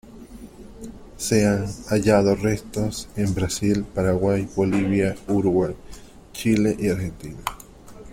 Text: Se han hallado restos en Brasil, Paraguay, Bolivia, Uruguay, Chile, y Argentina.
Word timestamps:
Se 1.17 1.45
han 1.45 1.67
hallado 1.89 2.33
restos 2.33 3.07
en 3.15 3.35
Brasil, 3.35 3.85
Paraguay, 3.93 4.49
Bolivia, 4.55 5.15
Uruguay, 5.27 5.75
Chile, 6.33 6.75
y 6.79 6.89
Argentina. 6.89 7.37